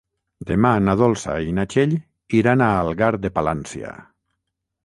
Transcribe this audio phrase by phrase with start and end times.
[0.51, 1.93] Demà na Dolça i na Txell
[2.39, 3.93] iran a Algar de Palància.